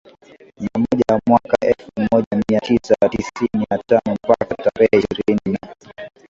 [0.59, 5.69] na moja mwaka elfu moja mia tisa tisini na tano mpaka tarehe ishirini na